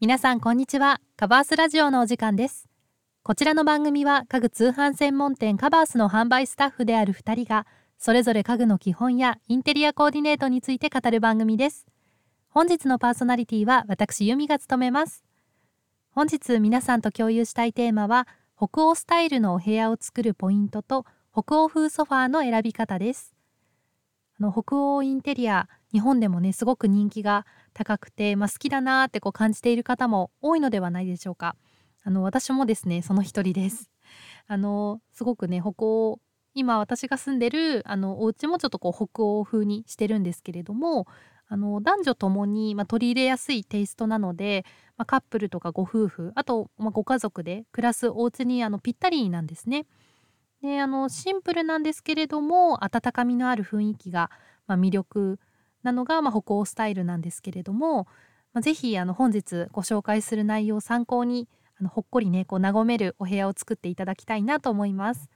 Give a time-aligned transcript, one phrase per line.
[0.00, 0.98] 皆さんこんにちは。
[1.14, 2.70] カバースラジオのお時間です。
[3.22, 7.66] こちらの番組は家具通販専門店カバースの販売スタッフである2人が
[7.98, 11.86] それぞれ家具の基本やインテリアコーディネートについて語る番組です。
[12.48, 15.22] 本日のパーソナリティは私由美が務めます。
[16.12, 18.26] 本日皆さんと共有したいテーマは
[18.56, 23.34] 北欧スタイルのお部屋を作るポイントと北欧風ソファーの選び方です。
[24.40, 27.44] あの北欧インテリア日本でもねすごく人気が
[27.74, 31.56] 高くて、まあ、好きだなってこう感じている方も多いのではないでしょうか
[32.02, 33.90] あの私もですねその一人です
[34.46, 36.20] あのすごくね北欧
[36.54, 41.06] 今私が住んでるあのお家もちょっとこう北欧風にしてるんですけれども
[41.46, 44.64] あの男女ともに、まあ、取り入れやすいテイストなので、
[44.96, 49.86] まあ、カップルとかご夫婦あと、まあ、ご家族で暮らすお家にあのぴったりなんですね。
[50.62, 54.30] であのシンプルなんですけれども温かみのある雰囲気が、
[54.66, 55.40] まあ、魅力
[55.82, 58.06] なのが、まあ、北欧スタイルなんですけれども、
[58.52, 65.28] まあ、ぜひあの本日ご紹介する内容を参考にあのほっこりねこう和めるお部屋を作っていただきたいなと思います。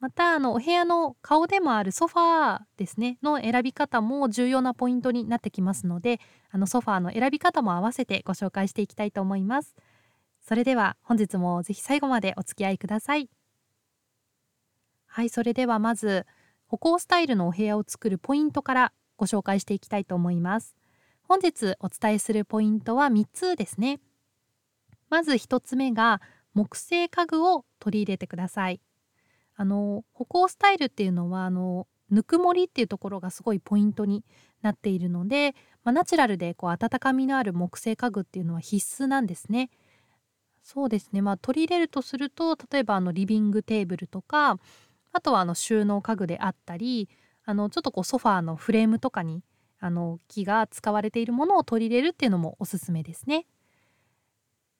[0.00, 9.74] またあのお部屋の顔でもあるソファーですねの選び方も重要なポイントになってきますのであのソファーの選び方も合わせてご紹介していきたいと思います。
[10.46, 13.30] それでは本日もぜひ最後までお付き合いください。
[15.06, 16.26] はいそれではまず
[16.68, 20.76] 北欧スタイルのお部屋を作るポイントからご紹介していきたいと思います。
[21.22, 24.00] 本日お伝えするポイントは3つですね。
[25.08, 26.20] まず1つ目が
[26.54, 28.80] 木製家具を取り入れてください。
[29.56, 34.24] あの歩行スタイルっていうのはあのぬくもりっていうところがすごいポイントに
[34.62, 35.54] なっているので、
[35.84, 39.70] まあ、ナチュラルでこう温かみのある木製家具っていうのは必須なんですね。
[40.62, 44.58] そうですね、まあ、取り入れるとすると例えばあのリビングテーブルとか
[45.12, 47.10] あとはあの収納家具であったり
[47.44, 49.42] あのちょっとこうソファーのフレームとかに
[49.78, 53.46] あの木が使われているものを取り入れるっていうのもおすすめですね。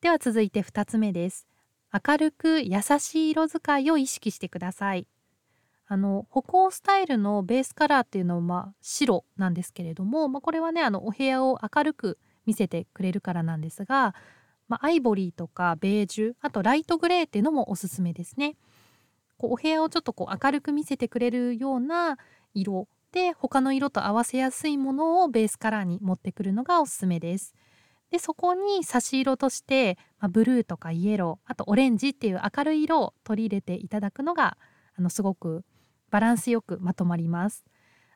[0.00, 1.46] では続いて2つ目です。
[1.92, 5.06] 明るく優しい色使いを意識してください。
[5.86, 14.14] あの歩行スタイルのベースカラーっていうのは、まあ、白なんですけれども、まあ、これはねあのお部屋を明るく見せてくれるからなんですが、
[14.66, 18.56] まあ、アイボリーとかベージュあとライトグレーっていうのもおすすめですね。
[19.36, 22.16] こうお部屋をちょっとこう明るく見せてくれるような
[22.54, 27.54] 色で他の色と合わせやすいものをベースカラーに持ってくるのがおすすめです。
[28.10, 34.56] でそこに差し色として、まあ、ブルーとかイエローあとオレンジっていう明るい色を取り入れていただくのが
[34.96, 35.64] あのすごく
[36.10, 37.64] バランスよくまとまります。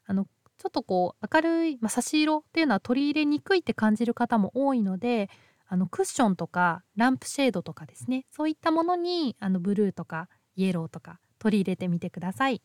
[0.07, 5.31] あのちょっとこう明るい、まあ、差し色っていうのは取り入れにくいって感じる方も多いので
[5.69, 12.63] あのクッションとかランプシェードとかですねそういったものにあのブルーとかイエローとか取り入れてみてください。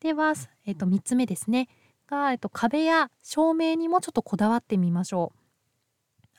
[0.00, 0.34] では、
[0.64, 1.68] えっと、3つ目ですね
[2.08, 5.40] が、えっと、壁や照明にもちょっとこだわってみましょう。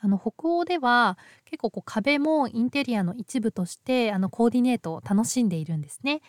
[0.04, 6.22] あの北欧では結構こう壁もインテリアの一部としてあのコーディネートを楽しんでいるんですね。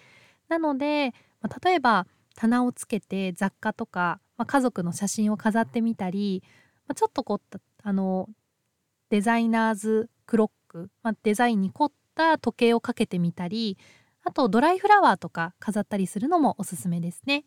[0.48, 1.12] なので、
[1.42, 2.06] まあ、例えば
[2.36, 6.44] 棚をつけて雑貨とか、まあ、家族の写真を飾ってみたり、
[6.88, 8.30] まあ、ちょっとこうあの
[9.10, 13.80] デザイナーズクロック、まあ、デザインに凝った時計をかけてみたり
[14.24, 17.46] あとドライフラワーとか飾ったりするのもおすすめですね。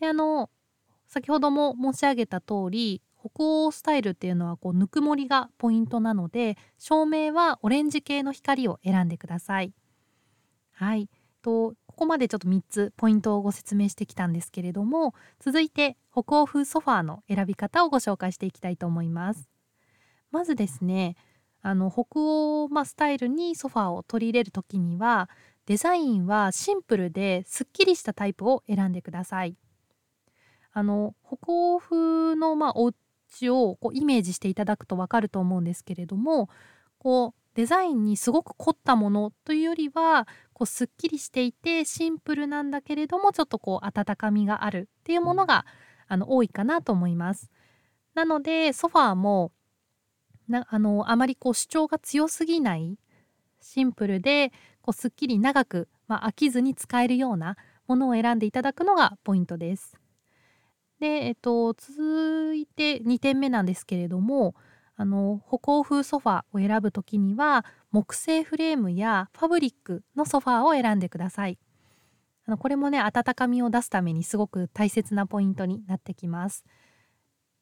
[0.00, 0.50] であの
[1.06, 9.72] 先ほども申し上げた通り北欧スタイルっていうのはこうぬくもりがポイントなので照明はオレンジ系の光を選んでください。
[10.72, 11.08] はい
[11.42, 19.48] とここまでちょっと3つポイントをご説明してきたんですけれども続いて北欧風ソファーの選び方をご紹介していきたいと思います。
[20.30, 21.16] まずですね
[21.60, 25.28] あの北欧、まあ、スタイルにソファーを取り入れる時には
[25.68, 29.54] デザインはシンプルですっきりしたタイプを選んでください。
[30.72, 36.48] あの北欧風の、まあ、お家をこうイメージしていただくと分かると思うんですけれども
[36.98, 45.66] こうデザインにすごく凝ったものというよりはこうすっきりしていてシンプルなんだけれどもちょっとこう温かみがあるっていうものが
[46.06, 47.50] あの多いかなと思います。
[48.14, 49.52] なのでソファーも
[50.48, 52.98] なあのあまりこう主張が強すぎない
[53.60, 54.52] シンプルで
[54.82, 57.56] こうすっきり長く、まあ、飽きずに使えるような
[57.86, 59.98] ものを選んでいただくのがポイントです。
[61.00, 64.54] で、えっと、続いて2点目なんですけれども
[64.96, 71.58] あの歩行風ソファを選ぶ時には木製フレームやファブリックのソファを選んでください。
[72.46, 76.64] あのこれもね温かみを出すためにすごく大切なポイントになってきます。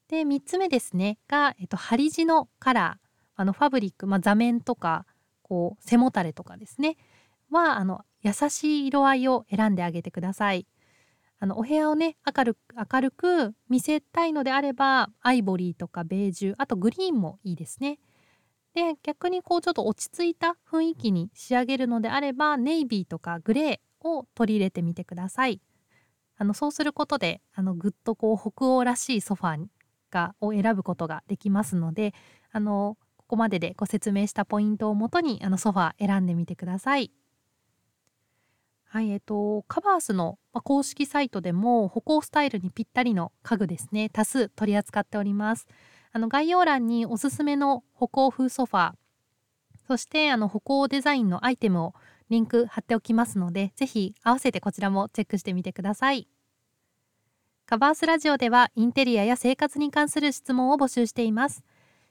[0.08, 5.04] で3つ目ですねが、えっと、針地のカラーあのファブリック、まあ、座面とか
[5.46, 6.96] こう背もたれとかですね
[7.52, 10.66] はあの優しい色合いを選んであげてください。
[11.38, 12.56] あのお部屋をね明る
[12.92, 18.00] 明るく見せたいのであればアイボリーとかベージュあとグリーンもいいですね。
[18.74, 25.60] で逆にこうちょっと落ち着いた雰囲気に仕上げるのであればネイビーとかグレーを取り入れてみてください。
[26.38, 29.66] あのそうすることであのぐっとこう北欧らしいソファー
[30.10, 32.12] がを選ぶことができますので
[32.50, 32.96] あの
[33.26, 37.10] ここまででご説明したポイントをもとにあのソファー選んでみてください。
[38.84, 45.66] はいえっと、カバースの公式サイトでも歩行スタイルにぴったりの家具ですね多数取り扱っております。
[46.12, 48.92] あの概要欄におすすめの歩行風ソファー
[49.86, 51.94] そしてあの歩行デザインのアイテムを
[52.30, 56.26] リンク貼っておきますのでぜひ合わせてこちらもチェックしてみてください
[57.66, 61.62] カバースラジオではインテリアや生活に関する質問を募集しています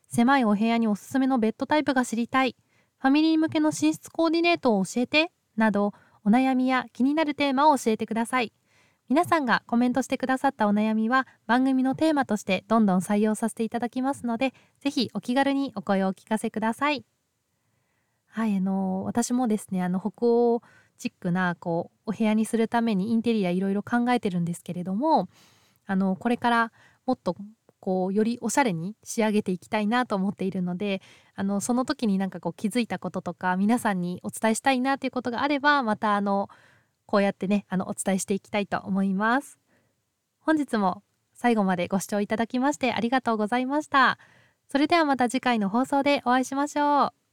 [0.07, 2.55] 狭いお部屋におすすめのベッドタイプが知りたい。
[2.99, 5.93] ファミリー向けの寝室コーディネートを教えてなど
[6.23, 8.53] お悩みや気になるテーマを教えてください。
[9.07, 17.05] 皆さんがコメントしてくださったお悩みは番組のテーマとしてどんどん採用させていただきますのでぜひお気軽にお声をお聞かせください。
[18.25, 20.61] はいあの私もですねあの北欧
[20.97, 25.29] チックなこうお部屋にするためにインテリアいろいろ考えてるんですけれども
[25.85, 26.71] あのこれから
[27.05, 27.35] もっと
[27.85, 31.03] こうよりおしゃれに仕上げていきたいなと思っているので
[31.35, 36.49] あのその時になんかこう気づいたこととか皆さんにお伝えしたいなということがあればまたあの
[37.05, 39.59] こうやってねあのお伝えしていきたいと思います。
[40.39, 41.03] 本日も
[41.35, 44.17] 最後までご視聴いただきましてありがとうございました。
[44.67, 47.24] それではまた次回の放送でお会いしましょう。